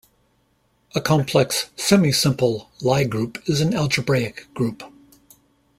[0.95, 4.81] A complex semisimple Lie group is an algebraic group.